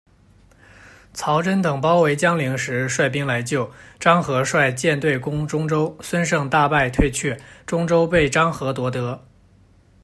[1.13, 9.23] 曹真等包围江陵时，率兵来救，张郃率舰队攻中州，孙盛大败退却，中州被张郃夺得。